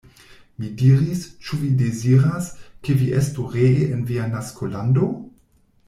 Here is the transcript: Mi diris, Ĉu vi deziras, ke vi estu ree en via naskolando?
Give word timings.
Mi 0.61 0.69
diris, 0.81 1.19
Ĉu 1.49 1.59
vi 1.65 1.69
deziras, 1.83 2.47
ke 2.89 2.97
vi 3.03 3.13
estu 3.21 3.49
ree 3.57 3.87
en 3.91 4.05
via 4.11 4.27
naskolando? 4.35 5.13